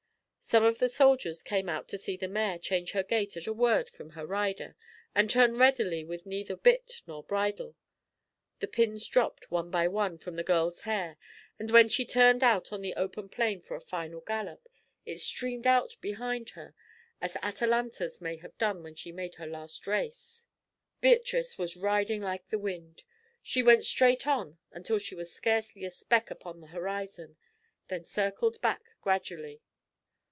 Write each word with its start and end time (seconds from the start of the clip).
Some 0.43 0.63
of 0.65 0.79
the 0.79 0.89
soldiers 0.89 1.43
came 1.43 1.69
out 1.69 1.87
to 1.89 1.97
see 1.99 2.17
the 2.17 2.27
mare 2.27 2.57
change 2.59 2.91
her 2.93 3.03
gait 3.03 3.37
at 3.37 3.45
a 3.47 3.53
word 3.53 3.87
from 3.89 4.09
her 4.09 4.25
rider, 4.25 4.75
and 5.15 5.29
turn 5.29 5.55
readily 5.55 6.03
with 6.03 6.25
neither 6.25 6.57
bit 6.57 7.03
nor 7.07 7.23
bridle. 7.23 7.75
The 8.59 8.67
pins 8.67 9.07
dropped, 9.07 9.49
one 9.51 9.69
by 9.71 9.87
one, 9.87 10.17
from 10.17 10.35
the 10.35 10.43
girl's 10.43 10.81
hair, 10.81 11.17
and 11.59 11.69
when 11.71 11.87
she 11.89 12.05
turned 12.05 12.43
out 12.43 12.73
on 12.73 12.81
the 12.81 12.95
open 12.95 13.29
plain 13.29 13.61
for 13.61 13.77
a 13.77 13.81
final 13.81 14.19
gallop, 14.19 14.67
it 15.05 15.19
streamed 15.19 15.67
out 15.67 15.95
behind 16.01 16.49
her 16.49 16.73
as 17.21 17.37
Atalanta's 17.43 18.19
may 18.19 18.35
have 18.37 18.57
done 18.57 18.81
when 18.83 18.95
she 18.95 19.11
made 19.13 19.35
her 19.35 19.47
last 19.47 19.85
race. 19.87 20.47
Beatrice 21.01 21.57
was 21.59 21.77
riding 21.77 22.21
like 22.23 22.49
the 22.49 22.59
wind. 22.59 23.03
She 23.43 23.61
went 23.63 23.85
straight 23.85 24.25
on 24.27 24.57
until 24.71 24.97
she 24.97 25.15
was 25.15 25.31
scarcely 25.31 25.85
a 25.85 25.91
speck 25.91 26.29
upon 26.31 26.59
the 26.59 26.67
horizon, 26.75 27.37
then 27.89 28.05
circled 28.05 28.59
back 28.59 28.81
gradually. 29.01 29.61